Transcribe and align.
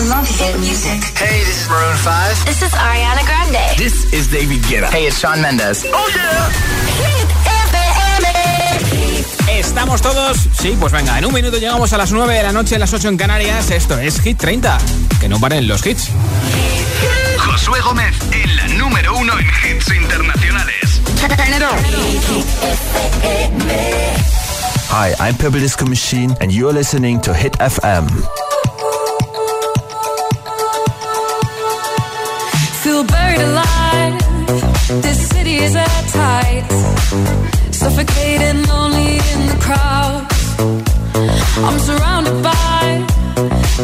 I 0.00 0.02
love 0.08 0.26
hit 0.26 0.56
music. 0.60 1.04
Hey, 1.14 1.44
this 1.44 1.60
is 1.60 1.68
Maroon 1.68 1.94
5. 1.94 2.46
This 2.46 2.62
is 2.62 2.72
Ariana 2.72 3.20
Grande. 3.20 3.76
This 3.76 4.10
is 4.14 4.28
David 4.28 4.62
Guetta. 4.62 4.88
Hey, 4.88 5.04
it's 5.08 5.20
Shawn 5.20 5.42
Mendes. 5.42 5.84
Oh 5.92 6.08
yeah. 6.14 6.48
¿Estamos 9.58 10.00
todos? 10.00 10.38
Sí, 10.58 10.74
pues 10.80 10.90
venga, 10.90 11.18
en 11.18 11.26
un 11.26 11.34
minuto 11.34 11.58
llegamos 11.58 11.92
a 11.92 11.98
las 11.98 12.12
9 12.12 12.32
de 12.34 12.42
la 12.42 12.50
noche, 12.50 12.78
las 12.78 12.94
8 12.94 13.08
en 13.08 13.18
Canarias. 13.18 13.70
Esto 13.70 13.98
es 13.98 14.18
Hit 14.22 14.38
30. 14.38 14.78
Que 15.20 15.28
no 15.28 15.38
paren 15.38 15.68
los 15.68 15.84
hits. 15.84 16.08
Josué 17.36 17.82
Gómez 17.82 18.14
en 18.32 18.56
la 18.56 18.68
número 18.68 19.14
uno 19.18 19.34
en 19.38 19.46
hits 19.46 19.86
internacionales. 19.94 21.02
Hi, 24.92 25.12
I'm 25.20 25.36
Purple 25.36 25.60
Disco 25.60 25.84
Machine, 25.84 26.34
and 26.40 26.50
you're 26.50 26.72
listening 26.72 27.20
to 27.20 27.34
Hit 27.34 27.58
FM. 27.60 28.08
Feel 32.90 33.04
buried 33.04 33.40
alive. 33.40 34.18
This 35.00 35.28
city 35.28 35.58
is 35.58 35.76
at. 35.76 35.88
Suffocating, 37.70 38.66
lonely 38.66 39.12
in 39.32 39.40
the 39.50 39.58
crowd. 39.66 40.26
I'm 41.66 41.78
surrounded 41.78 42.42
by 42.42 42.82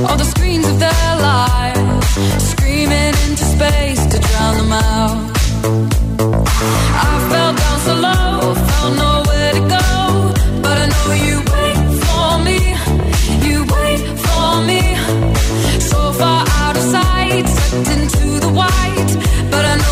all 0.07 0.17
the 0.17 0.29
screens 0.35 0.67
of 0.67 0.81
their 0.81 1.11
lives, 1.31 2.07
screaming 2.51 3.15
into 3.27 3.45
space 3.55 4.03
to 4.13 4.19
drown 4.29 4.55
them 4.61 4.73
out. 4.73 5.19
I 7.07 7.13
fell 7.31 7.53
down 7.63 7.79
so 7.87 7.95
low, 8.07 8.55
found 8.69 8.95
nowhere 9.07 9.53
to 9.59 9.63
go, 9.79 9.87
but 10.65 10.77
I 10.85 10.87
know 10.95 11.09
you 11.27 11.37
wait 11.55 11.79
for 12.07 12.29
me. 12.47 12.59
You 13.49 13.59
wait 13.77 14.01
for 14.27 14.49
me, 14.69 14.81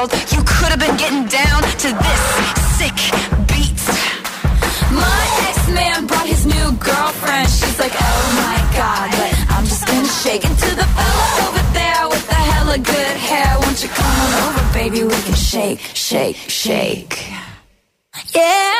world. 0.00 0.12
You 0.32 0.42
could 0.44 0.70
have 0.70 0.80
been 0.80 0.96
getting 0.96 1.26
down 1.26 1.62
to 1.62 1.88
this 2.04 2.22
sick 2.78 2.98
beat. 3.48 3.80
My 4.92 5.22
ex-man 5.48 6.06
brought 6.06 6.26
his 6.26 6.46
new 6.46 6.72
girlfriend. 6.78 7.48
She's 7.48 7.78
like, 7.78 7.92
oh 7.94 8.24
my 8.44 8.58
god, 8.76 9.10
but 9.10 9.32
I'm 9.54 9.64
just 9.64 9.86
gonna 9.86 10.06
shake 10.06 10.44
it 10.44 10.56
to 10.64 10.70
the 10.76 10.86
fella 10.96 11.26
over 11.48 11.64
there 11.72 12.08
with 12.08 12.26
the 12.28 12.34
hella 12.34 12.78
good 12.78 13.16
hair. 13.28 13.58
Won't 13.60 13.82
you 13.82 13.88
come 13.88 14.14
on 14.24 14.30
over, 14.48 14.72
baby? 14.72 15.04
We 15.04 15.22
can 15.22 15.34
shake, 15.34 15.80
shake, 15.80 16.36
shake. 16.36 17.32
Yeah. 18.34 18.79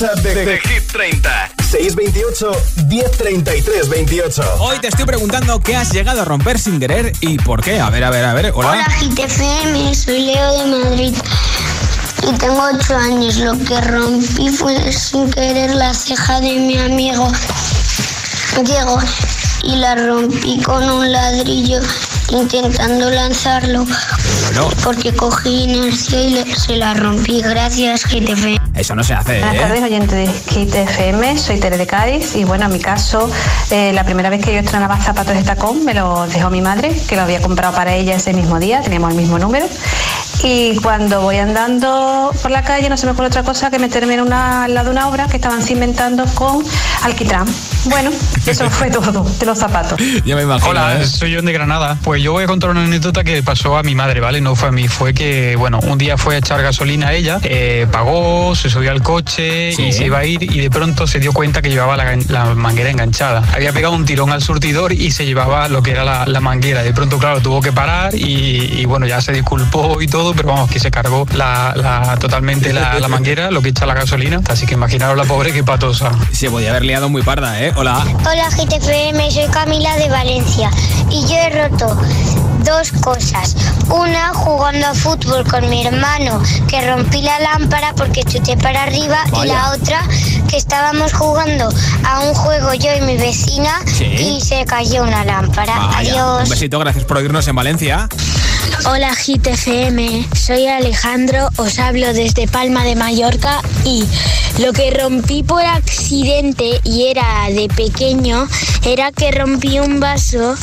WhatsApp 0.00 0.22
de, 0.22 0.34
de, 0.34 0.44
de 0.46 0.58
Hit 0.60 0.92
30. 0.92 1.50
628 1.58 2.52
1033 2.88 3.88
28. 3.88 4.42
Hoy 4.60 4.78
te 4.78 4.88
estoy 4.88 5.04
preguntando 5.04 5.60
qué 5.60 5.76
has 5.76 5.92
llegado 5.92 6.22
a 6.22 6.24
romper 6.24 6.58
sin 6.58 6.80
querer 6.80 7.12
y 7.20 7.36
por 7.36 7.62
qué. 7.62 7.80
A 7.80 7.90
ver, 7.90 8.04
a 8.04 8.10
ver, 8.10 8.24
a 8.24 8.32
ver. 8.32 8.52
Hola. 8.54 8.70
Hola, 8.70 8.84
Hit 8.98 9.18
FM. 9.18 9.94
Soy 9.94 10.20
Leo 10.20 10.52
de 10.52 10.84
Madrid. 10.84 11.14
Y 12.22 12.32
tengo 12.38 12.62
8 12.78 12.96
años. 12.96 13.36
Lo 13.36 13.58
que 13.58 13.78
rompí 13.82 14.48
fue 14.48 14.90
sin 14.90 15.30
querer 15.30 15.74
la 15.74 15.92
ceja 15.92 16.40
de 16.40 16.52
mi 16.54 16.78
amigo 16.78 17.30
Diego. 18.64 18.98
Y 19.64 19.76
la 19.76 19.96
rompí 19.96 20.62
con 20.62 20.82
un 20.88 21.12
ladrillo 21.12 21.80
intentando 22.30 23.10
lanzarlo 23.10 23.86
porque 24.84 25.14
cogí 25.14 25.64
inercia 25.64 26.22
y 26.22 26.30
le, 26.30 26.54
se 26.56 26.76
la 26.76 26.94
rompí. 26.94 27.42
Gracias, 27.42 28.04
GTF. 28.04 28.60
Eso 28.74 28.94
no 28.94 29.04
se 29.04 29.14
hace. 29.14 29.38
Buenas 29.38 29.54
¿eh? 29.54 29.58
tardes, 29.58 29.82
oyente 29.82 30.14
de 30.14 30.26
GTFM. 30.26 31.38
Soy 31.38 31.58
Tere 31.58 31.76
de 31.76 31.86
Cádiz 31.86 32.34
y 32.34 32.44
bueno, 32.44 32.66
en 32.66 32.72
mi 32.72 32.80
caso, 32.80 33.30
eh, 33.70 33.92
la 33.92 34.04
primera 34.04 34.30
vez 34.30 34.44
que 34.44 34.52
yo 34.52 34.60
estrenaba 34.60 34.96
zapatos 35.00 35.34
de 35.34 35.42
tacón 35.42 35.84
me 35.84 35.94
los 35.94 36.32
dejó 36.32 36.50
mi 36.50 36.62
madre, 36.62 36.94
que 37.08 37.16
lo 37.16 37.22
había 37.22 37.40
comprado 37.40 37.74
para 37.74 37.94
ella 37.94 38.16
ese 38.16 38.32
mismo 38.32 38.58
día, 38.58 38.80
teníamos 38.80 39.10
el 39.10 39.16
mismo 39.16 39.38
número. 39.38 39.66
Y 40.42 40.76
cuando 40.76 41.20
voy 41.20 41.36
andando 41.36 42.32
por 42.40 42.50
la 42.50 42.62
calle 42.62 42.88
no 42.88 42.96
se 42.96 43.04
me 43.04 43.12
ocurre 43.12 43.26
otra 43.26 43.42
cosa 43.42 43.70
que 43.70 43.78
meterme 43.78 44.14
en 44.14 44.22
una, 44.22 44.64
al 44.64 44.74
lado 44.74 44.86
de 44.86 44.92
una 44.92 45.08
obra 45.08 45.26
que 45.26 45.36
estaban 45.36 45.62
cimentando 45.62 46.24
con 46.34 46.64
alquitrán. 47.02 47.46
Bueno, 47.86 48.10
eso 48.46 48.68
fue 48.70 48.90
todo 48.90 49.24
de 49.38 49.46
los 49.46 49.58
zapatos. 49.58 49.98
Ya 50.24 50.36
me 50.36 50.42
imagino. 50.42 50.70
Hola, 50.70 51.00
¿eh? 51.00 51.06
soy 51.06 51.34
John 51.34 51.46
de 51.46 51.52
Granada. 51.52 51.96
Pues 52.04 52.22
yo 52.22 52.32
voy 52.32 52.44
a 52.44 52.46
contar 52.46 52.70
una 52.70 52.84
anécdota 52.84 53.24
que 53.24 53.42
pasó 53.42 53.76
a 53.78 53.82
mi 53.82 53.94
madre, 53.94 54.20
¿vale? 54.20 54.40
No 54.40 54.54
fue 54.54 54.68
a 54.68 54.72
mí, 54.72 54.86
fue 54.86 55.14
que, 55.14 55.56
bueno, 55.56 55.80
un 55.82 55.96
día 55.98 56.18
fue 56.18 56.34
a 56.34 56.38
echar 56.38 56.60
gasolina 56.62 57.08
a 57.08 57.14
ella, 57.14 57.38
eh, 57.42 57.86
pagó, 57.90 58.54
se 58.54 58.68
subió 58.68 58.90
al 58.90 59.02
coche 59.02 59.72
Sí. 59.72 59.82
y 59.84 59.92
se 59.92 60.04
iba 60.04 60.18
a 60.18 60.24
ir 60.26 60.42
y 60.42 60.60
de 60.60 60.70
pronto 60.70 61.06
se 61.06 61.18
dio 61.20 61.32
cuenta 61.32 61.62
que 61.62 61.70
llevaba 61.70 61.96
la, 61.96 62.44
manguera 62.54 62.90
enganchada. 62.90 63.42
Había 63.54 63.72
pegado 63.72 63.94
un 63.94 64.04
tirón 64.04 64.30
al 64.30 64.42
surtidor 64.42 64.92
y 64.92 65.10
se 65.10 65.24
llevaba 65.24 65.68
lo 65.68 65.82
que 65.82 65.92
era 65.92 66.04
la, 66.04 66.26
la 66.26 66.40
manguera. 66.40 66.82
De 66.82 66.92
pronto, 66.92 67.18
claro, 67.18 67.40
tuvo 67.40 67.60
que 67.62 67.72
parar 67.72 68.14
y, 68.14 68.80
y, 68.80 68.84
bueno, 68.84 69.06
ya 69.06 69.20
se 69.22 69.32
disculpó 69.32 70.02
y 70.02 70.06
todo, 70.06 70.34
pero 70.34 70.48
vamos, 70.48 70.70
que 70.70 70.78
se 70.80 70.90
cargó 70.90 71.26
la, 71.34 71.72
la- 71.76 72.16
totalmente 72.18 72.72
la, 72.72 72.98
la 73.00 73.08
manguera, 73.08 73.50
lo 73.50 73.62
que 73.62 73.70
echa 73.70 73.86
la 73.86 73.94
gasolina. 73.94 74.40
Así 74.48 74.66
que 74.66 74.74
imaginaros 74.74 75.16
la 75.16 75.24
pobre 75.24 75.52
que 75.52 75.64
patosa. 75.64 76.10
Se 76.32 76.50
podía 76.50 76.70
haber 76.70 76.84
liado 76.84 77.08
muy 77.08 77.22
parda, 77.22 77.60
¿eh? 77.62 77.69
Hola. 77.76 78.04
Hola 78.20 78.48
GTFM, 78.50 79.30
soy 79.30 79.46
Camila 79.48 79.96
de 79.96 80.08
Valencia 80.08 80.70
y 81.10 81.22
yo 81.26 81.34
he 81.36 81.50
roto 81.50 81.96
dos 82.64 82.92
cosas. 83.00 83.56
Una 83.88 84.32
jugando 84.34 84.86
a 84.88 84.94
fútbol 84.94 85.44
con 85.44 85.68
mi 85.70 85.86
hermano 85.86 86.42
que 86.68 86.80
rompí 86.90 87.22
la 87.22 87.38
lámpara 87.40 87.94
porque 87.96 88.22
chuté 88.24 88.56
para 88.56 88.82
arriba 88.82 89.18
y 89.42 89.46
la 89.46 89.72
otra 89.72 90.02
que 90.48 90.56
estábamos 90.56 91.12
jugando 91.12 91.68
a 92.04 92.20
un 92.20 92.34
juego 92.34 92.74
yo 92.74 92.90
y 92.96 93.00
mi 93.02 93.16
vecina 93.16 93.80
Sí. 93.86 94.04
y 94.04 94.40
se 94.40 94.64
cayó 94.64 95.02
una 95.02 95.24
lámpara. 95.24 95.74
Vaya. 95.76 95.98
Adiós. 96.12 96.42
Un 96.44 96.50
besito, 96.50 96.78
gracias 96.78 97.04
por 97.04 97.16
oírnos 97.18 97.46
en 97.48 97.56
Valencia. 97.56 98.08
Hola 98.86 99.14
GTFM, 99.14 100.26
soy 100.34 100.66
Alejandro, 100.66 101.48
os 101.58 101.78
hablo 101.78 102.12
desde 102.14 102.48
Palma 102.48 102.82
de 102.82 102.96
Mallorca 102.96 103.60
y 103.84 104.04
lo 104.58 104.72
que 104.72 104.90
rompí 104.90 105.42
por 105.42 105.62
accidente 105.62 106.80
y 106.84 107.06
era 107.08 107.48
de 107.50 107.68
pequeño 107.68 108.48
era 108.84 109.12
que 109.12 109.32
rompí 109.32 109.78
un 109.78 110.00
vaso 110.00 110.54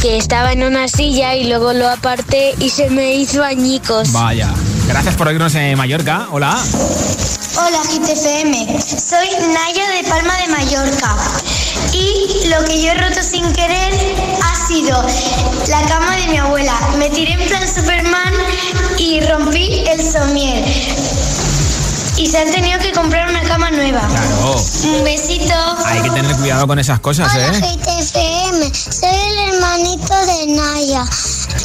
que 0.00 0.16
estaba 0.16 0.52
en 0.52 0.62
una 0.64 0.88
silla 0.88 1.36
y 1.36 1.44
luego 1.44 1.74
lo 1.74 1.88
aparté 1.88 2.54
y 2.58 2.70
se 2.70 2.88
me 2.88 3.14
hizo 3.14 3.44
añicos. 3.44 4.12
Vaya. 4.12 4.52
Gracias 4.88 5.14
por 5.14 5.28
oírnos 5.28 5.54
en 5.54 5.76
Mallorca. 5.76 6.28
Hola. 6.30 6.58
Hola 7.56 7.82
GTFM, 7.84 8.80
soy 8.80 9.28
Nayo 9.52 9.86
de 9.96 10.08
Palma 10.08 10.36
de 10.38 10.48
Mallorca 10.48 11.16
y 11.92 12.48
lo 12.48 12.64
que 12.64 12.82
yo 12.82 12.90
he 12.90 12.94
roto 12.94 13.22
sin 13.22 13.52
querer 13.52 13.92
ha 14.42 14.51
sido 14.72 15.04
la 15.68 15.82
cama 15.82 16.16
de 16.16 16.28
mi 16.28 16.38
abuela. 16.38 16.72
Me 16.96 17.10
tiré 17.10 17.32
en 17.34 17.46
plan 17.46 17.62
Superman 17.68 18.32
y 18.98 19.20
rompí 19.20 19.84
el 19.86 20.00
somier. 20.00 20.64
Y 22.16 22.26
se 22.26 22.38
han 22.38 22.50
tenido 22.50 22.78
que 22.78 22.92
comprar 22.92 23.28
una 23.28 23.42
cama 23.42 23.70
nueva. 23.70 24.00
Claro. 24.00 24.56
Un 24.84 25.04
besito. 25.04 25.54
Hay 25.84 26.02
que 26.02 26.10
tener 26.10 26.34
cuidado 26.36 26.66
con 26.66 26.78
esas 26.78 27.00
cosas, 27.00 27.30
Hola 27.34 27.48
¿eh? 27.48 27.60
GTFM, 27.60 28.72
soy 28.74 29.16
el 29.30 29.54
hermanito 29.54 30.14
de 30.26 30.46
Naya 30.54 31.04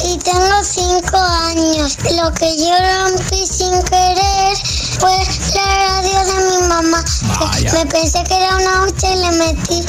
y 0.04 0.18
tengo 0.18 0.62
cinco 0.62 1.16
años. 1.16 1.96
Lo 2.14 2.32
que 2.34 2.56
yo 2.58 2.72
rompí 3.06 3.46
sin 3.46 3.82
querer 3.84 4.56
fue 4.98 5.10
la 5.54 5.66
radio 5.78 6.18
de 6.24 6.36
mi 6.50 6.68
mamá. 6.68 7.04
Vaya. 7.40 7.72
Me 7.72 7.86
pensé 7.86 8.22
que 8.24 8.34
era 8.34 8.56
una 8.56 8.84
hucha 8.84 9.14
y 9.14 9.18
le 9.18 9.32
metí 9.32 9.82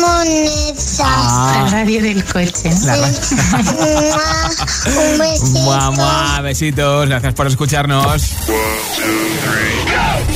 monedas. 0.00 1.00
Ah, 1.00 1.68
radio 1.70 2.02
del 2.02 2.24
coche. 2.24 2.70
la 2.84 2.96
Mua, 2.96 4.50
Un 5.12 5.18
besito. 5.18 5.60
Mua, 5.60 5.90
mua, 5.90 6.40
besitos. 6.42 7.08
Gracias 7.08 7.34
por 7.34 7.46
escucharnos. 7.46 8.30
Do 8.46 10.33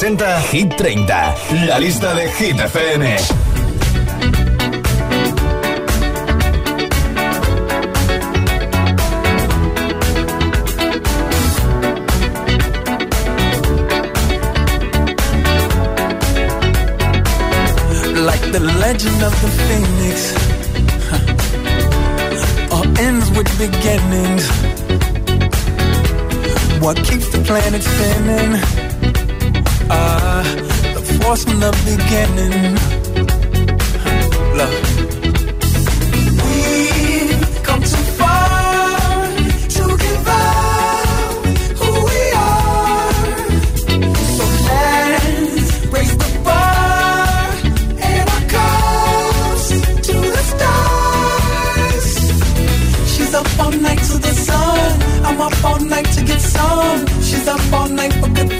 presenta 0.00 0.40
Hit 0.50 0.76
30, 0.78 1.34
la 1.66 1.78
lista 1.78 2.14
de 2.14 2.26
Hit 2.32 2.58
FM. 2.58 3.04
like 18.24 18.52
the 18.52 18.60
legend 18.80 19.22
of 19.22 19.34
the 19.42 19.48
phoenix. 19.66 20.32
All 22.72 22.86
ends 22.98 23.30
with 23.36 23.48
beginnings. 23.58 24.48
What 26.80 26.96
keeps 26.96 27.28
the 27.28 27.42
planet 27.44 27.82
spinning? 27.82 28.89
Ah, 29.92 30.44
the 30.94 31.00
force 31.20 31.42
from 31.44 31.58
the 31.60 31.72
beginning. 31.84 32.76
Love. 34.58 34.76
We've 36.44 37.62
come 37.62 37.82
too 37.82 38.04
far 38.20 39.26
to 39.76 39.84
give 40.04 40.28
up 40.28 41.44
who 41.80 41.90
we 42.08 42.20
are. 42.48 43.12
So 44.36 44.44
let's 44.68 45.70
raise 45.94 46.14
the 46.22 46.30
bar 46.44 47.50
and 48.08 48.26
our 48.34 48.44
cups 48.54 49.66
to 50.06 50.14
the 50.36 50.42
stars. 50.52 52.06
She's 53.12 53.32
up 53.34 53.48
all 53.58 53.72
night 53.72 54.02
to 54.10 54.14
the 54.18 54.34
sun. 54.48 54.92
I'm 55.26 55.40
up 55.40 55.64
all 55.64 55.80
night 55.80 56.08
to 56.16 56.20
get 56.24 56.40
some. 56.40 57.06
She's 57.22 57.46
up 57.48 57.72
all 57.72 57.88
night 57.88 58.12
for 58.14 58.28
good. 58.28 58.59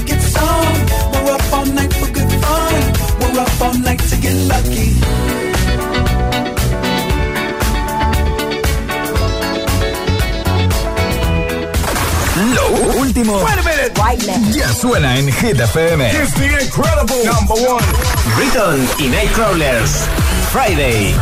up 3.61 3.73
all 3.73 3.79
night 3.81 3.99
to 3.99 4.17
get 4.17 4.33
lucky. 4.47 4.91
Lo 12.55 12.99
último 12.99 13.39
ya 14.53 14.73
suena 14.73 15.17
en 15.17 15.27
Hit 15.31 15.59
FM. 15.59 16.01
It's 16.09 16.33
the 16.33 16.63
incredible 16.63 17.23
number 17.25 17.55
one. 17.55 17.83
Briton 18.35 18.87
y 18.99 19.07
Nightcrawlers. 19.09 20.07
Friday. 20.51 21.13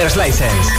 Driver's 0.00 0.16
License. 0.16 0.70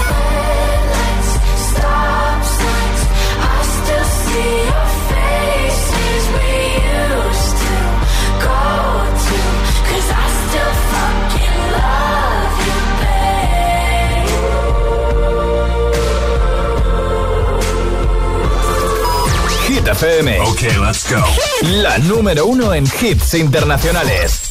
Hit 19.67 19.87
FM. 19.87 20.39
Ok, 20.41 20.61
let's 20.83 21.07
go. 21.07 21.23
La 21.61 21.99
número 21.99 22.47
uno 22.47 22.73
en 22.73 22.85
hits 22.85 23.35
internacionales. 23.35 24.50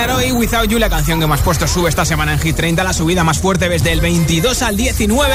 Kid 0.00 0.06
Laroi, 0.06 0.32
Without 0.32 0.68
You, 0.68 0.78
la 0.78 0.88
canción 0.88 1.20
que 1.20 1.26
más 1.26 1.42
puesto 1.42 1.68
sube 1.68 1.90
esta 1.90 2.06
semana 2.06 2.32
en 2.32 2.38
Hit 2.38 2.56
30, 2.56 2.82
la 2.82 2.92
subida 2.94 3.22
más 3.22 3.38
fuerte 3.38 3.68
desde 3.68 3.92
el 3.92 4.00
22 4.00 4.62
al 4.62 4.76
19. 4.76 5.34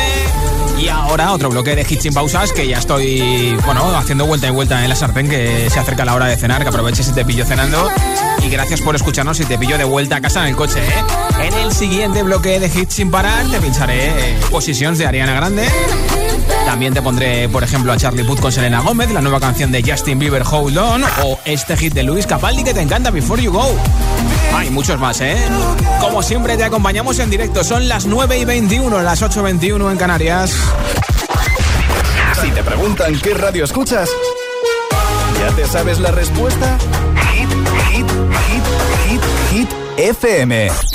Y 0.80 0.88
ahora 0.88 1.32
otro 1.34 1.50
bloque 1.50 1.76
de 1.76 1.84
hits 1.84 2.02
sin 2.02 2.14
pausas 2.14 2.52
que 2.52 2.68
ya 2.68 2.80
estoy, 2.80 3.56
bueno, 3.64 3.96
haciendo 3.96 4.26
vuelta 4.26 4.48
y 4.48 4.50
vuelta 4.50 4.82
en 4.82 4.90
la 4.90 4.96
sartén 4.96 5.30
que 5.30 5.70
se 5.70 5.80
acerca 5.80 6.04
la 6.04 6.16
hora 6.16 6.26
de 6.26 6.36
cenar, 6.36 6.64
que 6.64 6.70
aproveches 6.70 7.06
si 7.06 7.14
te 7.14 7.24
pillo 7.24 7.46
cenando. 7.46 7.90
Y 8.44 8.50
gracias 8.50 8.82
por 8.82 8.96
escucharnos 8.96 9.40
y 9.40 9.46
te 9.46 9.58
pillo 9.58 9.78
de 9.78 9.84
vuelta 9.84 10.16
a 10.16 10.22
casa 10.22 10.42
en 10.42 10.48
el 10.48 10.56
coche, 10.56 10.80
¿eh? 10.80 11.48
En 11.48 11.54
el 11.54 11.72
siguiente 11.72 12.24
bloque 12.24 12.60
de 12.60 12.68
hits 12.68 12.96
sin 12.96 13.12
parar 13.12 13.46
te 13.48 13.60
pincharé 13.60 14.08
eh, 14.08 14.40
Positions 14.50 14.98
de 14.98 15.06
Ariana 15.06 15.36
Grande. 15.36 15.68
También 16.66 16.94
te 16.94 17.02
pondré, 17.04 17.48
por 17.50 17.64
ejemplo, 17.64 17.92
a 17.92 17.98
Charlie 17.98 18.24
Puth 18.24 18.40
con 18.40 18.52
Selena 18.52 18.82
Gómez, 18.82 19.12
la 19.12 19.22
nueva 19.22 19.40
canción 19.40 19.72
de 19.72 19.84
Justin 19.84 20.18
Bieber, 20.18 20.44
Hold 20.50 20.78
On, 20.78 21.04
o 21.24 21.40
este 21.46 21.78
hit 21.78 21.94
de 21.94 22.04
Luis 22.04 22.26
Capaldi 22.26 22.64
que 22.64 22.74
te 22.74 22.82
encanta, 22.82 23.12
Before 23.12 23.42
You 23.42 23.52
Go. 23.52 23.76
Hay 24.54 24.70
muchos 24.70 25.00
más, 25.00 25.20
¿eh? 25.22 25.38
Como 26.00 26.22
siempre, 26.22 26.58
te 26.58 26.64
acompañamos 26.64 27.20
en 27.20 27.30
directo. 27.30 27.64
Son 27.64 27.88
las 27.88 28.06
9 28.06 28.40
y 28.40 28.46
21, 28.46 29.02
las 29.02 29.22
8 29.22 29.40
y 29.40 29.44
21 29.44 29.92
en 29.92 29.98
Canarias. 29.98 30.54
Si 32.42 32.52
te 32.52 32.64
preguntan 32.64 33.20
qué 33.20 33.34
radio 33.34 33.64
escuchas, 33.64 34.10
¿ya 35.40 35.56
te 35.56 35.66
sabes 35.68 36.00
la 36.00 36.12
respuesta? 36.12 36.78
Hit, 37.34 37.50
hit, 37.92 38.08
hit, 38.48 38.64
hit, 39.08 39.22
hit, 39.52 39.70
FM. 39.98 40.95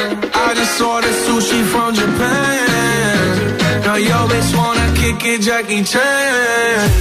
I 0.51 0.53
just 0.53 0.81
ordered 0.81 1.17
sushi 1.23 1.63
from 1.71 1.93
Japan. 1.95 3.83
Now 3.85 3.95
yo 3.95 4.17
bitch 4.31 4.51
wanna 4.57 4.87
kick 4.99 5.23
it, 5.31 5.39
Jackie 5.47 5.81
Chan. 5.81 6.91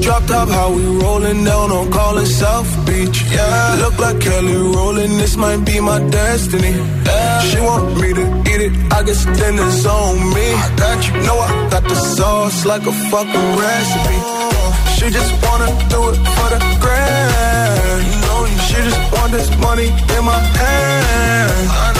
Dropped 0.00 0.30
up 0.30 0.48
how 0.48 0.72
we 0.72 0.82
rollin' 1.02 1.44
down 1.44 1.70
on 1.72 1.92
call 1.92 2.16
it 2.16 2.24
South 2.24 2.72
Beach. 2.86 3.18
Yeah, 3.30 3.76
look 3.82 3.98
like 3.98 4.18
Kelly 4.20 4.56
rollin', 4.56 5.18
this 5.18 5.36
might 5.36 5.62
be 5.62 5.78
my 5.78 6.00
destiny. 6.08 6.72
Yeah. 7.04 7.40
She 7.48 7.60
want 7.60 8.00
me 8.00 8.14
to 8.14 8.24
eat 8.50 8.62
it, 8.68 8.72
I 8.90 9.02
guess 9.02 9.26
then 9.26 9.58
it's 9.58 9.84
on 9.84 10.16
me. 10.36 10.46
I 10.64 10.68
got 10.82 10.98
you, 11.06 11.14
know 11.26 11.38
I 11.38 11.50
got 11.68 11.82
the 11.82 11.98
sauce 12.16 12.64
like 12.64 12.86
a 12.86 12.94
fucking 13.10 13.48
recipe. 13.60 14.18
She 14.96 15.06
just 15.18 15.32
wanna 15.44 15.68
do 15.92 16.00
it 16.10 16.18
for 16.34 16.48
the 16.54 16.60
grand. 16.80 18.02
She 18.68 18.76
just 18.88 19.02
want 19.12 19.32
this 19.32 19.50
money 19.60 19.88
in 20.16 20.24
my 20.24 20.40
hand. 20.60 21.99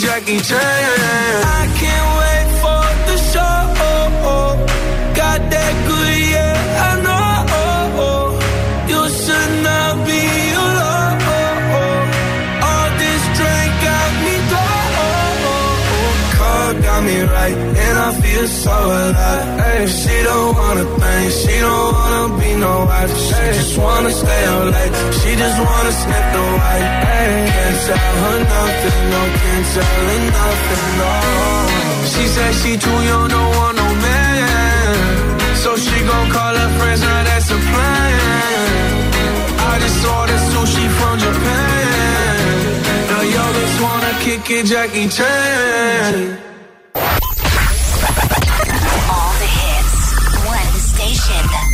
Jackie 0.00 0.40
Chan. 0.40 1.79
So 18.48 18.70
alive. 18.70 19.60
Hey, 19.60 19.86
she 19.86 20.16
don't 20.22 20.54
wanna 20.56 20.84
think, 21.00 21.32
she 21.40 21.54
don't 21.60 21.92
wanna 21.92 22.40
be 22.40 22.50
no 22.56 22.72
wife. 22.88 23.12
She 23.26 23.40
just 23.58 23.78
wanna 23.78 24.10
stay 24.10 24.44
up 24.46 24.64
late, 24.74 24.94
she 25.20 25.30
just 25.36 25.58
wanna 25.66 25.92
sniff 26.00 26.26
the 26.34 26.44
white. 26.58 26.86
Hey, 27.04 27.50
can't 27.54 27.78
tell 27.86 28.14
her 28.24 28.38
nothing, 28.54 29.02
no, 29.12 29.20
can't 29.40 29.66
tell 29.74 30.06
her 30.08 30.20
nothing, 30.38 30.88
no. 31.00 31.12
She 32.12 32.24
said 32.34 32.52
she 32.62 32.72
too 32.76 33.00
young, 33.10 33.28
don't 33.28 33.50
want 33.56 33.76
no 33.76 33.88
man. 34.04 34.94
So 35.62 35.76
she 35.76 35.96
gon' 36.10 36.28
call 36.30 36.54
her 36.54 36.70
friends, 36.78 37.00
now 37.02 37.22
that's 37.28 37.50
a 37.50 37.58
plan. 37.70 38.90
I 39.70 39.72
just 39.84 40.00
ordered 40.16 40.44
sushi 40.52 40.86
from 40.98 41.14
Japan. 41.24 42.70
Now 43.10 43.22
yo 43.34 43.44
just 43.58 43.76
wanna 43.84 44.12
kick 44.24 44.50
it, 44.56 44.64
Jackie 44.66 45.08
Chan. 45.08 46.49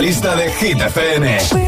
Lista 0.00 0.36
de 0.36 0.50
Hit 0.50 0.80
FM. 0.80 1.67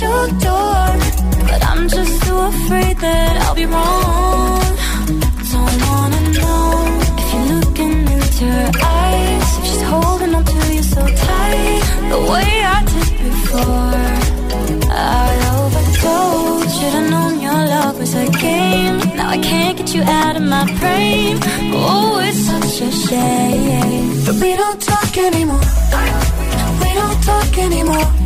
Your 0.00 0.26
door. 0.46 0.86
But 1.48 1.60
I'm 1.70 1.88
just 1.88 2.22
too 2.24 2.36
afraid 2.36 2.96
that 2.98 3.36
I'll 3.42 3.54
be 3.54 3.66
wrong. 3.66 4.76
Don't 5.52 5.76
wanna 5.88 6.22
know 6.38 6.64
if 7.20 7.26
you're 7.32 7.50
looking 7.56 7.94
into 8.16 8.44
her 8.44 8.70
eyes. 8.82 9.58
If 9.58 9.64
she's 9.66 9.82
holding 9.82 10.34
on 10.34 10.44
to 10.44 10.74
you 10.74 10.82
so 10.82 11.02
tight, 11.24 11.82
the 12.12 12.20
way 12.32 12.50
I 12.76 12.78
did 12.92 13.10
before. 13.24 14.04
I 14.90 15.30
overdosed. 15.56 16.80
Should've 16.80 17.10
known 17.10 17.40
your 17.40 17.60
love 17.74 17.98
was 17.98 18.14
a 18.14 18.26
game. 18.46 18.98
Now 19.16 19.30
I 19.30 19.38
can't 19.38 19.76
get 19.78 19.94
you 19.94 20.02
out 20.02 20.36
of 20.36 20.42
my 20.42 20.64
brain. 20.80 21.38
Oh, 21.72 22.20
it's 22.22 22.40
such 22.50 22.80
a 22.88 22.90
shame. 23.06 24.24
But 24.26 24.36
we 24.42 24.56
don't 24.56 24.80
talk 24.80 25.16
anymore. 25.16 25.66
We 26.82 26.90
don't 27.00 27.20
talk 27.22 27.58
anymore. 27.58 28.25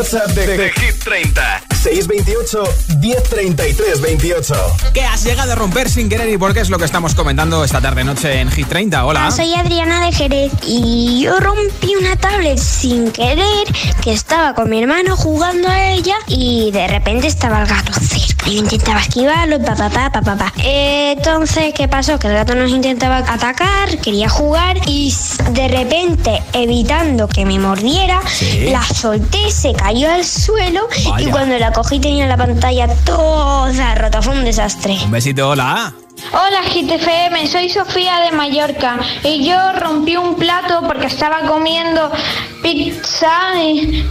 WhatsApp 0.00 0.30
de, 0.30 0.46
de 0.56 0.70
Hit 0.70 1.04
30. 1.04 1.70
628 1.82 2.62
1033 3.00 4.00
28. 4.00 4.54
¿Qué 4.94 5.02
has 5.02 5.24
llegado 5.24 5.52
a 5.52 5.54
romper 5.54 5.90
sin 5.90 6.08
querer 6.08 6.30
y 6.30 6.38
por 6.38 6.54
qué 6.54 6.60
es 6.60 6.70
lo 6.70 6.78
que 6.78 6.86
estamos 6.86 7.14
comentando 7.14 7.62
esta 7.64 7.82
tarde 7.82 8.02
noche 8.02 8.40
en 8.40 8.50
Hit 8.50 8.66
30? 8.66 9.04
Hola. 9.04 9.30
Soy 9.30 9.52
Adriana 9.54 10.06
de 10.06 10.12
Jerez 10.12 10.52
y 10.66 11.20
yo 11.22 11.38
rompí 11.38 11.94
una 11.96 12.16
tablet 12.16 12.58
sin 12.58 13.10
querer 13.12 13.66
que 14.02 14.12
estaba 14.12 14.54
con 14.54 14.70
mi 14.70 14.82
hermano 14.82 15.16
jugando 15.18 15.68
a 15.68 15.90
ella 15.90 16.16
y 16.26 16.70
de 16.70 16.88
repente 16.88 17.26
estaba 17.26 17.60
el 17.60 17.66
gato 17.66 17.92
cerca. 17.92 18.46
Yo 18.46 18.58
intentaba 18.58 19.00
esquivarlo, 19.00 19.62
pa, 19.62 19.76
pa, 19.76 19.90
pa, 19.90 20.10
pa, 20.10 20.22
pa, 20.22 20.36
pa. 20.36 20.52
Entonces, 20.56 21.72
¿qué 21.74 21.88
pasó? 21.88 22.18
Que 22.18 22.28
el 22.28 22.34
gato 22.34 22.54
nos 22.54 22.70
intentaba 22.70 23.18
atacar, 23.18 23.98
quería 23.98 24.28
jugar 24.28 24.78
y 24.86 25.14
de 25.52 25.68
repente, 25.68 26.39
evitando 26.52 27.28
que 27.28 27.44
me 27.44 27.58
mordiera, 27.58 28.20
Sí. 28.26 28.68
la 28.70 28.82
solté, 28.82 29.50
se 29.50 29.72
cayó 29.72 30.10
al 30.10 30.24
suelo 30.24 30.88
Vaya. 31.10 31.26
y 31.28 31.30
cuando 31.30 31.58
la 31.58 31.72
cogí 31.72 31.98
tenía 31.98 32.26
la 32.26 32.36
pantalla 32.36 32.88
toda 33.04 33.94
rota. 33.94 34.22
Fue 34.22 34.34
un 34.34 34.44
desastre. 34.44 34.98
Un 35.04 35.10
besito, 35.10 35.48
hola. 35.48 35.92
Hola 36.32 36.60
GTFM, 36.70 37.46
soy 37.46 37.70
Sofía 37.70 38.20
de 38.20 38.32
Mallorca 38.32 38.98
y 39.24 39.48
yo 39.48 39.56
rompí 39.72 40.16
un 40.16 40.34
plato 40.34 40.82
porque 40.86 41.06
estaba 41.06 41.40
comiendo 41.48 42.10
pizza 42.62 43.30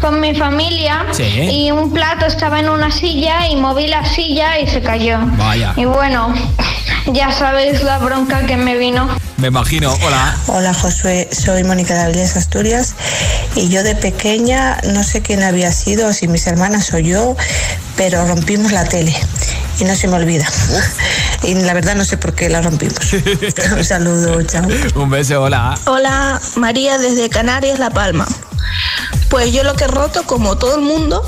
con 0.02 0.20
mi 0.20 0.34
familia 0.34 1.06
Sí. 1.12 1.24
y 1.24 1.72
un 1.72 1.92
plato 1.94 2.26
estaba 2.26 2.60
en 2.60 2.70
una 2.70 2.90
silla 2.92 3.48
y 3.48 3.56
moví 3.58 3.86
la 3.88 4.04
silla 4.06 4.60
y 4.60 4.66
se 4.68 4.82
cayó. 4.82 5.20
Vaya. 5.38 5.74
Y 5.76 5.86
bueno, 5.86 6.34
ya 7.08 7.32
sabéis 7.32 7.84
la 7.84 7.98
bronca 8.00 8.46
que 8.46 8.58
me 8.58 8.78
vino. 8.78 9.08
Me 9.38 9.48
imagino, 9.48 9.94
hola. 10.06 10.38
Hola 10.48 10.74
Josué, 10.74 11.30
soy 11.32 11.64
Mónica 11.64 11.94
de 11.94 12.02
Avilés 12.02 12.36
Asturias 12.36 12.96
y 13.56 13.70
yo 13.70 13.84
de 13.84 13.96
pequeña 13.96 14.80
no 14.94 15.04
sé 15.04 15.22
quién 15.22 15.44
había 15.44 15.72
sido, 15.72 16.12
si 16.14 16.28
mis 16.28 16.46
hermanas 16.48 16.94
o 16.94 17.00
yo, 17.00 17.36
pero 17.96 18.26
rompimos 18.28 18.72
la 18.72 18.86
tele 18.86 19.16
y 19.80 19.86
no 19.86 19.96
se 19.96 20.08
me 20.08 20.16
olvida. 20.16 20.46
Y 21.44 21.54
la 21.56 21.74
verdad 21.74 21.96
no 21.96 22.04
sé 22.04 22.18
por 22.18 22.34
qué 22.34 22.50
la 22.50 22.62
rompimos. 22.62 23.14
Un 23.72 23.86
saludo, 23.86 24.44
chao. 24.44 24.68
Un 24.96 25.10
beso, 25.10 25.42
hola. 25.42 25.80
Hola, 25.86 26.42
María 26.56 26.98
desde 26.98 27.30
Canarias, 27.30 27.80
La 27.80 27.90
Palma. 27.90 28.28
Pues 29.30 29.54
yo 29.54 29.64
lo 29.64 29.76
que 29.76 29.86
he 29.86 29.88
roto, 29.88 30.24
como 30.24 30.58
todo 30.58 30.76
el 30.76 30.82
mundo, 30.82 31.24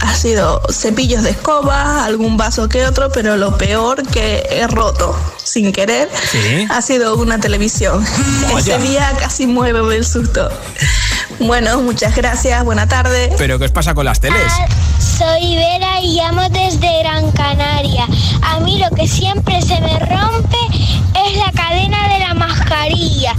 ha 0.00 0.14
sido 0.14 0.62
cepillos 0.70 1.22
de 1.22 1.30
escoba, 1.30 2.04
algún 2.04 2.36
vaso 2.36 2.68
que 2.68 2.84
otro, 2.86 3.10
pero 3.12 3.36
lo 3.36 3.56
peor 3.58 4.06
que 4.08 4.46
he 4.50 4.66
roto 4.66 5.14
sin 5.42 5.72
querer 5.72 6.08
Sí. 6.30 6.66
ha 6.70 6.80
sido 6.82 7.16
una 7.16 7.38
televisión. 7.38 8.04
Vaya. 8.52 8.76
Ese 8.76 8.78
día 8.88 9.12
casi 9.18 9.46
mueve 9.46 9.96
el 9.96 10.04
susto. 10.06 10.48
Bueno, 11.38 11.80
muchas 11.80 12.14
gracias, 12.14 12.62
buena 12.64 12.86
tarde. 12.86 13.32
¿Pero 13.38 13.58
qué 13.58 13.64
os 13.66 13.70
pasa 13.70 13.94
con 13.94 14.04
las 14.04 14.20
teles? 14.20 14.52
Soy 15.18 15.56
Vera 15.56 16.00
y 16.00 16.16
llamo 16.16 16.42
desde 16.50 16.98
Gran 17.02 17.30
Canaria. 17.32 18.06
A 18.42 18.60
mí 18.60 18.78
lo 18.78 18.94
que 18.94 19.06
siempre 19.08 19.60
se 19.62 19.80
me 19.80 19.98
rompe 19.98 20.58
es 21.26 21.36
la 21.38 21.52
cadena 21.52 22.08
de 22.12 22.18
la 22.20 22.34
mascarilla. 22.34 23.34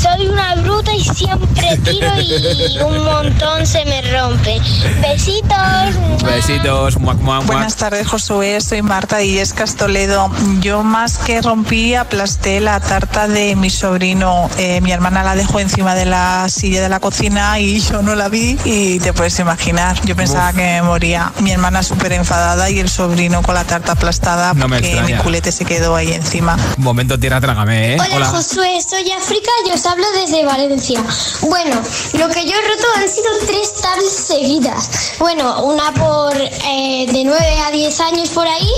Soy 0.00 0.28
una 0.28 0.54
bruta 0.56 0.94
y 0.94 1.02
siempre 1.02 1.76
tiro 1.84 2.08
y 2.20 2.78
un 2.82 3.04
montón 3.04 3.66
se 3.66 3.84
me 3.84 4.00
rompe. 4.02 4.60
Besitos. 5.00 6.22
Besitos, 6.22 6.98
muac, 6.98 7.18
muac, 7.18 7.42
muac. 7.42 7.46
Buenas 7.46 7.76
tardes, 7.76 8.06
Josué. 8.06 8.60
Soy 8.60 8.82
Marta 8.82 9.22
y 9.22 9.38
Escas 9.38 9.74
Toledo. 9.74 10.30
Yo 10.60 10.84
más 10.84 11.18
que 11.18 11.42
rompí, 11.42 11.94
aplasté 11.94 12.60
la 12.60 12.78
tarta 12.80 13.26
de 13.26 13.56
mi 13.56 13.70
sobrino. 13.70 14.48
Eh, 14.58 14.80
mi 14.80 14.92
hermana 14.92 15.24
la 15.24 15.34
dejó 15.34 15.58
encima 15.58 15.94
de 15.94 16.04
la 16.04 16.48
silla 16.48 16.80
de 16.80 16.88
la 16.88 17.00
cocina 17.00 17.58
y 17.58 17.80
yo 17.80 18.02
no 18.02 18.14
la 18.14 18.28
vi 18.28 18.56
y 18.64 19.00
te 19.00 19.12
puedes 19.12 19.38
imaginar. 19.40 20.00
Yo 20.04 20.14
pensaba 20.14 20.50
Uf. 20.50 20.56
que 20.56 20.62
me 20.62 20.82
moría. 20.82 21.32
Mi 21.40 21.50
hermana 21.50 21.82
súper 21.82 22.12
enfadada 22.12 22.70
y 22.70 22.78
el 22.78 22.88
sobrino 22.88 23.42
con 23.42 23.54
la 23.54 23.64
tarta 23.64 23.92
aplastada 23.92 24.54
No 24.54 24.68
me 24.68 24.80
porque 24.80 25.02
mi 25.02 25.14
culete 25.14 25.50
se 25.50 25.64
quedó 25.64 25.96
ahí 25.96 26.12
encima. 26.12 26.56
Momento 26.76 27.18
tierra, 27.18 27.40
trágame, 27.40 27.94
¿eh? 27.94 27.98
Hola, 28.14 28.26
Josué, 28.26 28.78
soy 28.88 29.10
África 29.10 29.50
y 29.66 29.72
os 29.72 29.86
hablo 29.88 30.06
desde 30.12 30.44
Valencia. 30.44 31.02
Bueno, 31.42 31.76
lo 32.14 32.28
que 32.28 32.44
yo 32.44 32.52
he 32.52 32.68
roto 32.68 32.86
han 32.96 33.08
sido 33.08 33.28
tres 33.46 33.74
tablets 33.80 34.10
seguidas. 34.10 35.14
Bueno, 35.18 35.64
una 35.64 35.92
por 35.94 36.36
eh, 36.36 37.06
de 37.10 37.24
9 37.24 37.38
a 37.66 37.70
10 37.70 38.00
años 38.00 38.28
por 38.30 38.46
ahí, 38.46 38.70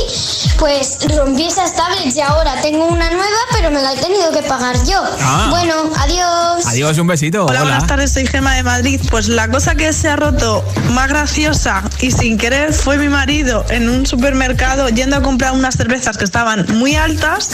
pues 0.59 0.99
rompí 1.17 1.47
esas 1.47 1.75
tablets 1.75 2.17
y 2.17 2.21
ahora 2.21 2.61
tengo 2.63 2.87
una 2.87 3.11
nueva, 3.11 3.39
pero 3.53 3.71
me 3.71 3.83
la 3.83 3.93
he 3.93 3.97
tenido 3.97 4.31
que 4.33 4.43
pagar 4.43 4.77
yo. 4.85 5.03
Ah. 5.21 5.49
Bueno, 5.51 5.75
adiós. 5.99 6.67
Adiós, 6.67 6.99
un 6.99 7.07
besito. 7.07 7.47
Hola, 7.47 7.63
buenas 7.63 7.87
tardes, 7.87 8.13
soy 8.13 8.27
Gema 8.27 8.55
de 8.55 8.63
Madrid. 8.63 9.01
Pues 9.11 9.29
la 9.29 9.49
cosa 9.49 9.75
que 9.75 9.93
se 9.93 10.09
ha 10.09 10.17
roto 10.17 10.65
más 10.91 11.09
graciosa 11.09 11.83
y 12.01 12.11
sin 12.11 12.39
querer 12.39 12.73
fue 12.73 12.99
mi 12.99 13.09
marido 13.09 13.65
en 13.71 13.89
un 13.89 14.07
supermercado 14.07 14.89
yendo 14.89 15.17
a 15.17 15.23
comprar 15.23 15.53
unas 15.53 15.75
cervezas 15.75 16.17
que 16.17 16.25
estaban 16.25 16.67
muy 16.79 16.95
altas. 16.95 17.51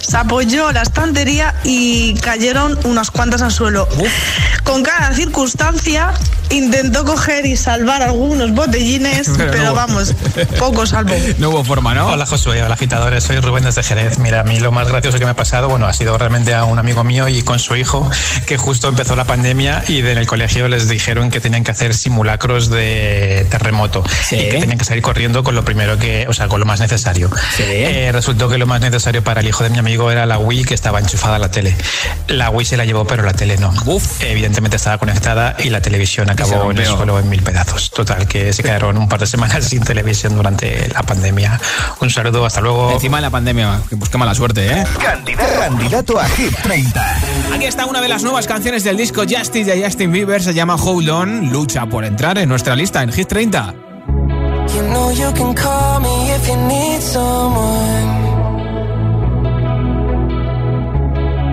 Se 0.00 0.16
apoyó 0.16 0.72
la 0.72 0.82
estantería 0.82 1.54
y 1.64 2.14
cayeron 2.14 2.78
unas 2.96 3.10
cuantas 3.10 3.42
al 3.42 3.52
suelo. 3.52 3.86
Con 4.64 4.82
cada 4.82 5.12
circunstancia 5.12 6.14
intentó 6.50 7.04
coger 7.04 7.46
y 7.46 7.56
salvar 7.56 8.02
algunos 8.02 8.52
botellines, 8.52 9.30
Pero 9.36 9.50
pero, 9.52 9.64
no 9.64 9.70
hubo. 9.70 9.76
vamos, 9.76 10.14
poco 10.58 10.86
salvo. 10.86 11.14
No 11.38 11.50
hubo 11.50 11.64
forma, 11.64 11.94
¿no? 11.94 12.08
Hola 12.08 12.26
Josué, 12.26 12.62
hola 12.62 12.74
agitadores, 12.74 13.24
soy 13.24 13.40
Rubén 13.40 13.64
desde 13.64 13.82
Jerez. 13.82 14.18
Mira, 14.18 14.40
a 14.40 14.44
mí 14.44 14.60
lo 14.60 14.72
más 14.72 14.88
gracioso 14.88 15.18
que 15.18 15.24
me 15.24 15.32
ha 15.32 15.36
pasado, 15.36 15.68
bueno, 15.68 15.86
ha 15.86 15.92
sido 15.92 16.16
realmente 16.16 16.54
a 16.54 16.64
un 16.64 16.78
amigo 16.78 17.04
mío 17.04 17.28
y 17.28 17.42
con 17.42 17.58
su 17.58 17.76
hijo, 17.76 18.08
que 18.46 18.56
justo 18.56 18.88
empezó 18.88 19.16
la 19.16 19.24
pandemia 19.24 19.82
y 19.88 19.98
en 19.98 20.18
el 20.18 20.26
colegio 20.26 20.68
les 20.68 20.88
dijeron 20.88 21.30
que 21.30 21.40
tenían 21.40 21.64
que 21.64 21.70
hacer 21.72 21.94
simulacros 21.94 22.70
de 22.70 23.46
terremoto 23.50 24.04
y 24.30 24.36
que 24.48 24.58
tenían 24.60 24.78
que 24.78 24.84
salir 24.84 25.02
corriendo 25.02 25.42
con 25.44 25.54
lo 25.54 25.64
primero 25.64 25.98
que, 25.98 26.26
o 26.28 26.32
sea, 26.32 26.48
con 26.48 26.60
lo 26.60 26.66
más 26.66 26.80
necesario. 26.80 27.30
Eh, 27.58 28.10
resultó 28.12 28.48
que 28.48 28.58
lo 28.58 28.66
más 28.66 28.80
necesario 28.80 29.22
para 29.22 29.40
el 29.40 29.48
hijo 29.48 29.64
de 29.64 29.70
mi 29.70 29.78
amigo 29.78 30.10
era 30.10 30.26
la 30.26 30.38
Wii 30.38 30.64
que 30.64 30.74
estaba 30.74 31.00
enchufada 31.00 31.36
a 31.36 31.38
la 31.38 31.50
tele. 31.50 31.76
La 32.28 32.50
Wii 32.50 32.66
se 32.66 32.76
la 32.76 32.84
llevó, 32.84 33.06
pero 33.06 33.22
la 33.22 33.32
tele 33.32 33.56
no. 33.58 33.72
Evidentemente 34.20 34.76
estaba 34.76 34.98
conectada 34.98 35.56
y 35.58 35.70
la 35.70 35.80
televisión 35.80 36.30
acabó 36.44 36.70
en 36.70 36.78
el 36.78 36.86
suelo 36.86 37.18
en 37.18 37.28
mil 37.28 37.42
pedazos. 37.42 37.90
Total, 37.90 38.26
que 38.26 38.52
se 38.52 38.62
quedaron 38.62 38.96
un 38.98 39.08
par 39.08 39.20
de 39.20 39.26
semanas 39.26 39.64
sin 39.68 39.82
televisión 39.82 40.36
durante 40.36 40.88
la 40.88 41.02
pandemia. 41.02 41.60
Un 42.00 42.10
saludo, 42.10 42.44
hasta 42.44 42.60
luego. 42.60 42.92
Encima 42.92 43.18
de 43.18 43.22
la 43.22 43.30
pandemia, 43.30 43.80
pues 43.98 44.10
qué 44.10 44.18
mala 44.18 44.34
suerte, 44.34 44.66
¿eh? 44.66 44.84
Candidato 45.58 46.18
a 46.20 46.28
Hit 46.28 46.54
30. 46.62 47.16
Aquí 47.54 47.64
está 47.64 47.86
una 47.86 48.00
de 48.00 48.08
las 48.08 48.22
nuevas 48.22 48.46
canciones 48.46 48.84
del 48.84 48.96
disco 48.96 49.22
Justice 49.22 49.64
de 49.64 49.82
Justin 49.82 50.12
Bieber, 50.12 50.42
se 50.42 50.54
llama 50.54 50.76
Hold 50.76 51.08
On, 51.10 51.50
lucha 51.50 51.86
por 51.86 52.04
entrar 52.04 52.38
en 52.38 52.48
nuestra 52.48 52.76
lista 52.76 53.02
en 53.02 53.12
Hit 53.12 53.28
30. 53.28 53.74
You 54.74 54.82
know 54.82 55.10
you 55.12 55.32
can 55.32 55.54
call 55.54 56.00
me 56.00 56.30
if 56.32 56.46
you 56.48 56.56
need 56.56 57.00
someone. 57.00 58.08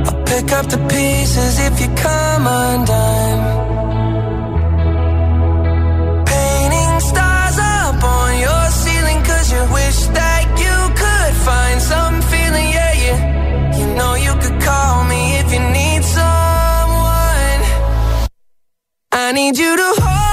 I'll 0.06 0.24
pick 0.26 0.52
up 0.52 0.68
the 0.68 0.78
pieces 0.90 1.60
if 1.60 1.80
you 1.80 1.88
come 1.96 2.48
undone. 2.48 3.63
Wish 9.94 10.06
that 10.08 10.46
you 10.64 10.78
could 11.02 11.34
find 11.48 11.82
some 11.82 12.22
feeling, 12.32 12.70
yeah, 12.78 12.94
yeah. 13.04 13.78
You 13.78 13.88
know 13.96 14.16
you 14.16 14.34
could 14.42 14.62
call 14.62 15.04
me 15.06 15.38
if 15.42 15.48
you 15.54 15.60
need 15.60 16.04
someone. 16.04 17.60
I 19.12 19.32
need 19.34 19.58
you 19.58 19.76
to 19.76 19.90
hold 20.02 20.33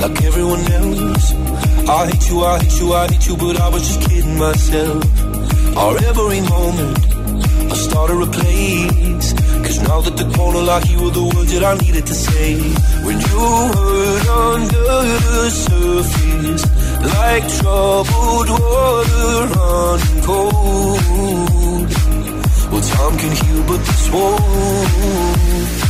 like 0.00 0.22
everyone 0.24 0.60
else. 0.72 1.34
I 1.88 2.06
hate 2.06 2.28
you, 2.30 2.42
I 2.42 2.58
hate 2.58 2.80
you, 2.80 2.92
I 2.94 3.06
hate 3.08 3.26
you, 3.28 3.36
but 3.36 3.60
I 3.60 3.68
was 3.68 3.82
just 3.86 4.00
kidding 4.08 4.38
myself. 4.38 5.04
Our 5.76 5.96
every 6.10 6.40
moment, 6.40 6.98
I 7.72 7.76
started 7.86 8.18
a 8.22 8.30
place. 8.38 9.32
Cause 9.64 9.78
now 9.88 10.00
that 10.00 10.16
the 10.16 10.28
corner 10.36 10.62
like 10.62 10.88
you 10.88 11.02
were 11.02 11.10
the 11.10 11.24
words 11.34 11.52
that 11.52 11.64
I 11.64 11.74
needed 11.84 12.06
to 12.06 12.14
say. 12.14 12.50
When 13.06 13.16
you 13.28 13.40
hurt 13.76 14.26
under 14.48 14.90
the 15.28 15.50
surface, 15.66 16.64
like 17.14 17.44
troubled 17.58 18.50
water 18.56 19.36
running 19.54 20.20
cold. 20.28 21.88
Well, 22.70 22.84
time 22.92 23.18
can 23.18 23.32
heal, 23.40 23.62
but 23.68 23.80
this 23.86 24.10
won't. 24.10 25.89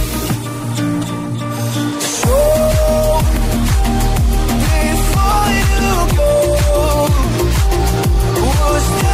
Was 8.71 9.11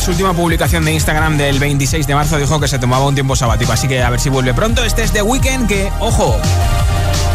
su 0.00 0.12
última 0.12 0.32
publicación 0.32 0.84
de 0.84 0.94
Instagram 0.94 1.36
del 1.36 1.58
26 1.58 2.06
de 2.06 2.14
marzo 2.14 2.38
dijo 2.38 2.58
que 2.58 2.68
se 2.68 2.78
tomaba 2.78 3.06
un 3.06 3.14
tiempo 3.14 3.36
sabático, 3.36 3.72
así 3.72 3.86
que 3.86 4.02
a 4.02 4.08
ver 4.08 4.18
si 4.18 4.30
vuelve 4.30 4.54
pronto. 4.54 4.82
Este 4.82 5.02
es 5.02 5.12
The 5.12 5.20
Weeknd, 5.20 5.68
que, 5.68 5.92
ojo, 6.00 6.36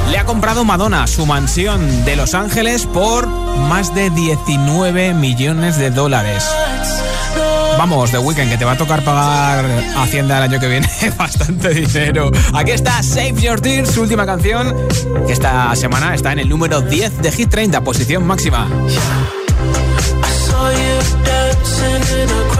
le 0.09 0.17
ha 0.17 0.25
comprado 0.25 0.65
Madonna 0.65 1.05
su 1.05 1.25
mansión 1.27 2.05
de 2.05 2.15
Los 2.15 2.33
Ángeles 2.33 2.87
por 2.87 3.27
más 3.27 3.93
de 3.93 4.09
19 4.09 5.13
millones 5.13 5.77
de 5.77 5.91
dólares. 5.91 6.43
Vamos, 7.77 8.09
The 8.11 8.17
Weeknd, 8.17 8.49
que 8.49 8.57
te 8.57 8.65
va 8.65 8.71
a 8.71 8.77
tocar 8.77 9.03
pagar 9.03 9.65
Hacienda 9.97 10.37
el 10.37 10.43
año 10.51 10.59
que 10.59 10.67
viene 10.67 10.89
bastante 11.17 11.69
dinero. 11.69 12.31
Aquí 12.53 12.71
está 12.71 13.03
Save 13.03 13.35
Your 13.41 13.61
Tears, 13.61 13.91
su 13.91 14.01
última 14.01 14.25
canción, 14.25 14.75
que 15.27 15.33
esta 15.33 15.75
semana 15.75 16.15
está 16.15 16.31
en 16.31 16.39
el 16.39 16.49
número 16.49 16.81
10 16.81 17.21
de 17.21 17.31
Hit 17.31 17.49
30, 17.49 17.83
posición 17.83 18.25
máxima. 18.25 18.67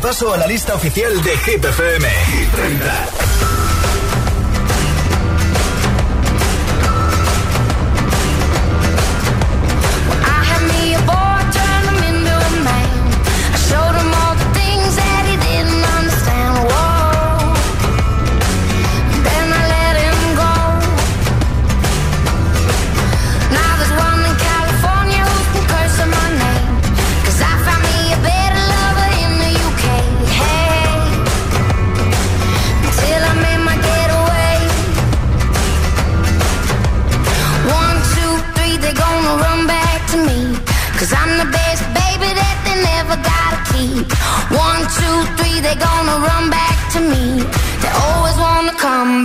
Repaso 0.00 0.32
a 0.32 0.36
la 0.36 0.46
lista 0.46 0.76
oficial 0.76 1.20
de 1.24 1.36
Hit 1.38 1.64
FM. 1.64 2.08
Hit 2.08 2.52
30. 2.52 3.07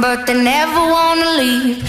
But 0.03 0.27
they 0.27 0.33
never 0.33 0.81
wanna 0.95 1.29
leave. 1.37 1.79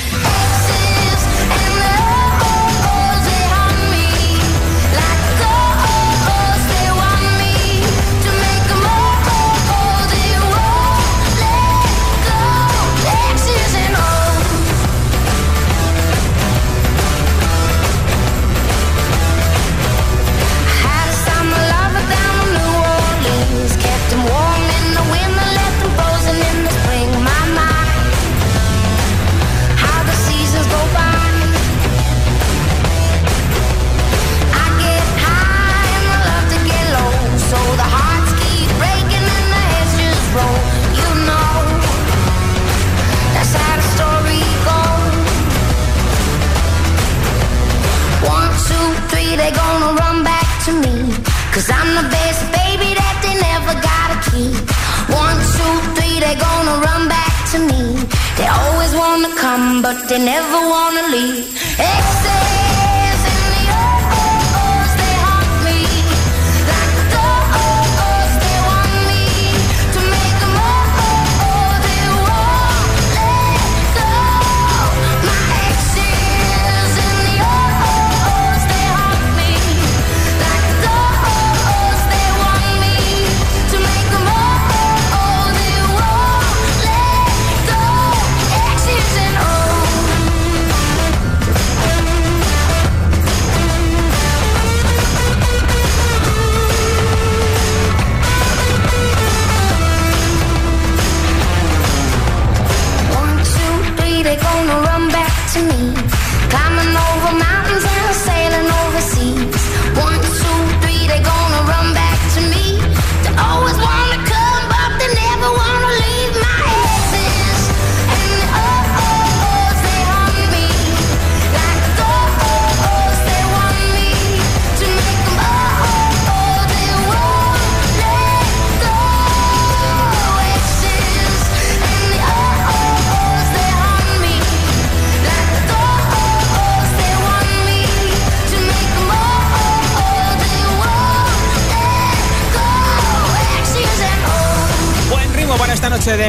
But 59.94 60.08
they 60.08 60.18
never 60.18 60.58
wanna 60.68 61.08
leave. 61.08 61.46
Excess 61.78 62.13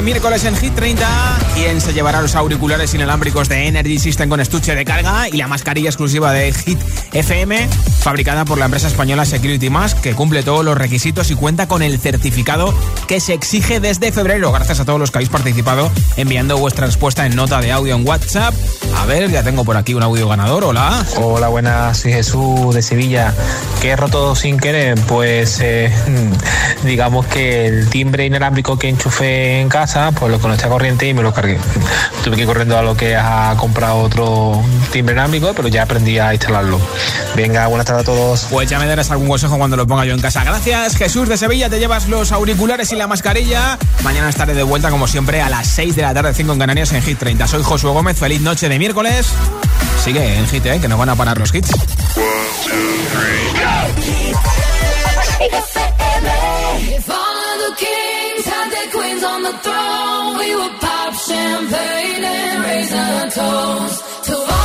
miércoles 0.01 0.43
en 0.43 0.55
Hit 0.57 0.75
30. 0.75 1.07
¿Quién 1.53 1.79
se 1.79 1.93
llevará 1.93 2.21
los 2.21 2.35
auriculares 2.35 2.93
inalámbricos 2.93 3.47
de 3.47 3.67
Energy 3.67 3.97
System 3.97 4.29
con 4.29 4.39
estuche 4.39 4.75
de 4.75 4.83
carga 4.83 5.29
y 5.29 5.37
la 5.37 5.47
mascarilla 5.47 5.89
exclusiva 5.89 6.33
de 6.33 6.51
Hit 6.51 6.79
FM, 7.13 7.67
fabricada 7.99 8.45
por 8.45 8.57
la 8.57 8.65
empresa 8.65 8.87
española 8.87 9.25
Security 9.25 9.69
Mask, 9.69 10.01
que 10.01 10.13
cumple 10.13 10.43
todos 10.43 10.65
los 10.65 10.77
requisitos 10.77 11.31
y 11.31 11.35
cuenta 11.35 11.67
con 11.67 11.81
el 11.81 11.99
certificado 11.99 12.73
que 13.07 13.19
se 13.19 13.33
exige 13.33 13.79
desde 13.79 14.11
febrero? 14.11 14.51
Gracias 14.51 14.79
a 14.79 14.85
todos 14.85 14.99
los 14.99 15.11
que 15.11 15.19
habéis 15.19 15.29
participado 15.29 15.89
enviando 16.17 16.57
vuestra 16.57 16.87
respuesta 16.87 17.25
en 17.25 17.35
nota 17.35 17.61
de 17.61 17.71
audio 17.71 17.95
en 17.95 18.05
WhatsApp. 18.07 18.53
A 18.97 19.05
ver, 19.05 19.31
ya 19.31 19.43
tengo 19.43 19.63
por 19.63 19.77
aquí 19.77 19.93
un 19.93 20.03
audio 20.03 20.27
ganador. 20.27 20.63
Hola. 20.65 21.05
Hola, 21.17 21.47
buenas, 21.47 21.99
soy 21.99 22.11
Jesús 22.11 22.73
de 22.73 22.81
Sevilla. 22.81 23.33
¿Qué 23.81 23.91
he 23.91 23.95
roto 23.95 24.35
sin 24.35 24.57
querer? 24.57 24.99
Pues 25.07 25.59
eh, 25.61 25.91
digamos 26.83 27.25
que 27.27 27.67
el 27.67 27.89
timbre 27.89 28.25
inalámbrico 28.25 28.77
que 28.77 28.89
enchufé 28.89 29.61
en 29.61 29.69
casa, 29.69 29.84
pues 30.17 30.31
lo 30.31 30.39
conecté 30.39 30.65
a 30.65 30.69
corriente 30.69 31.07
y 31.07 31.13
me 31.13 31.21
lo 31.21 31.33
cargué. 31.33 31.59
Tuve 32.23 32.36
que 32.36 32.41
ir 32.41 32.47
corriendo 32.47 32.77
a 32.77 32.81
lo 32.81 32.97
que 32.97 33.15
ha 33.15 33.55
comprado 33.57 33.97
otro 33.97 34.63
timbre 34.91 35.13
inalámbrico, 35.13 35.53
pero 35.53 35.67
ya 35.67 35.83
aprendí 35.83 36.17
a 36.17 36.33
instalarlo. 36.33 36.79
Venga, 37.36 37.67
buenas 37.67 37.86
tardes 37.86 38.03
a 38.03 38.05
todos. 38.05 38.47
Pues 38.49 38.69
ya 38.69 38.79
me 38.79 38.88
darás 38.88 39.11
algún 39.11 39.27
consejo 39.27 39.57
cuando 39.57 39.77
lo 39.77 39.86
ponga 39.86 40.03
yo 40.05 40.13
en 40.13 40.21
casa. 40.21 40.43
Gracias, 40.43 40.95
Jesús 40.95 41.29
de 41.29 41.38
Sevilla. 41.38 41.69
Te 41.69 41.79
llevas 41.79 42.07
los 42.07 42.31
auriculares 42.31 42.91
y 42.93 42.95
la 42.95 43.07
mascarilla. 43.07 43.77
Mañana 44.03 44.29
estaré 44.29 44.53
de 44.55 44.63
vuelta, 44.63 44.89
como 44.89 45.07
siempre, 45.07 45.41
a 45.41 45.49
las 45.49 45.67
6 45.67 45.95
de 45.95 46.01
la 46.01 46.13
tarde, 46.13 46.33
5 46.33 46.53
en 46.53 46.59
Canarias, 46.59 46.91
en 46.93 47.03
Hit 47.03 47.19
30. 47.19 47.47
Soy 47.47 47.63
Josué 47.63 47.91
Gómez. 47.91 48.17
Feliz 48.17 48.41
noche 48.41 48.69
de 48.69 48.79
miércoles. 48.79 49.27
Sigue 50.03 50.38
en 50.38 50.47
Hit, 50.47 50.65
¿eh? 50.65 50.79
que 50.79 50.88
no 50.88 50.97
van 50.97 51.09
a 51.09 51.15
parar 51.15 51.38
los 51.38 51.53
hits. 51.53 51.69
If 56.88 57.09
all 57.09 57.15
of 57.15 57.29
the 57.29 57.34
kings 57.78 58.45
had 58.45 58.69
their 58.71 58.89
queens 58.91 59.23
on 59.23 59.43
the 59.43 59.53
throne, 59.65 60.38
we 60.38 60.55
would 60.55 60.76
pop 60.80 61.13
champagne 61.13 62.23
and 62.23 62.63
raise 62.63 62.91
a 62.91 63.30
toast 63.39 64.23
to 64.28 64.64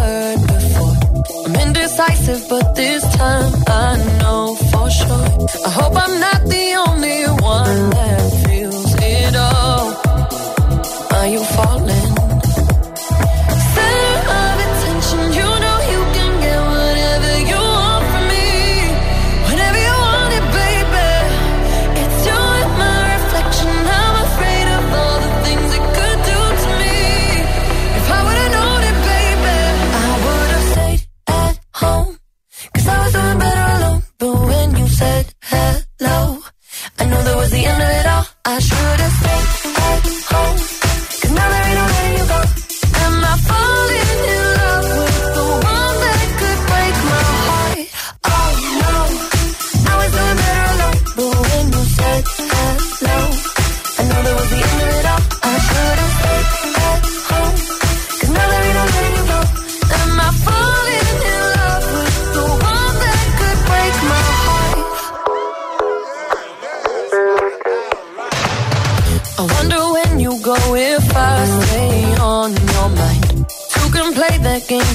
but 2.49 2.75
this 2.75 3.03
time 3.15 3.53
I 3.67 3.95
know 4.19 4.55
for 4.55 4.89
sure. 4.89 5.47
I 5.65 5.69
hope 5.69 5.95
I'm 5.95 6.19
not 6.19 6.41
the 6.47 6.83
only 6.87 7.25
one. 7.25 7.40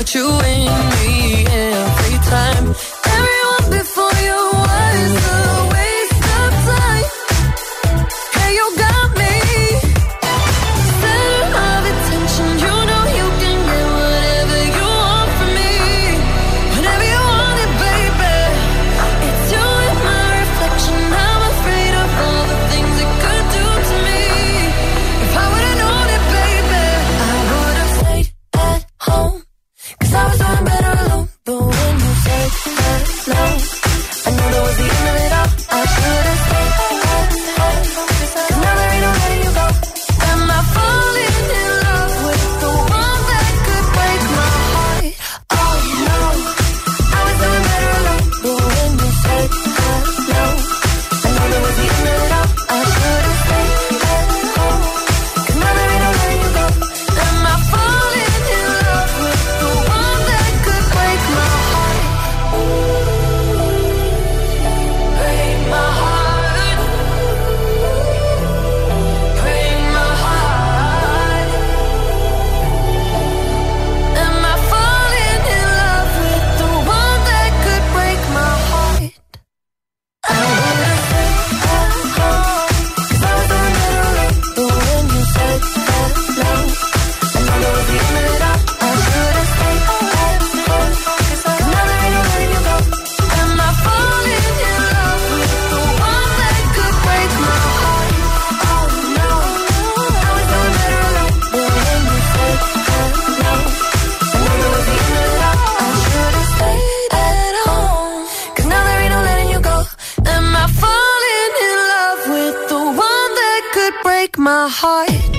what 0.06 0.14
you 0.14 0.45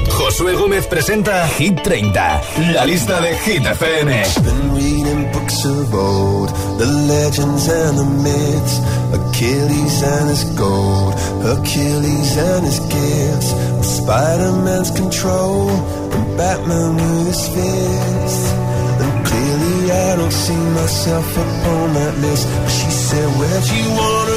Josué 0.10 0.54
Gómez 0.56 0.86
presenta 0.86 1.48
Hit 1.48 1.82
30, 1.82 2.42
la 2.74 2.86
lista 2.86 3.22
de 3.22 3.38
Hit 3.38 3.66
FM. 3.66 4.12
Been 4.44 4.76
reading 4.76 5.32
books 5.32 5.64
of 5.64 5.94
old, 5.94 6.50
the 6.78 6.86
legends 6.86 7.70
and 7.70 7.98
the 7.98 8.04
myths, 8.04 8.82
Achilles 9.14 10.04
and 10.04 10.30
his 10.30 10.44
gold, 10.58 11.14
Achilles 11.42 12.38
and 12.38 12.66
his 12.66 12.82
gifts, 12.82 13.56
Spider-Man's 13.98 14.92
control, 14.92 15.70
and 16.12 16.38
Batman 16.38 16.96
with 16.98 17.28
his 17.28 17.48
fists. 17.48 18.52
And 19.00 19.26
clearly 19.26 19.92
I 19.92 20.16
don't 20.18 20.34
see 20.34 20.64
myself 20.76 21.32
upon 21.32 21.94
that 21.94 22.18
list. 22.18 22.46
But 22.46 22.72
she 22.72 22.92
said, 22.92 23.28
where'd 23.40 23.68
you 23.72 23.90
wanna 23.96 24.37